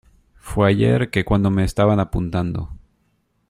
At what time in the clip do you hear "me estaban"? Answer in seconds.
1.51-1.99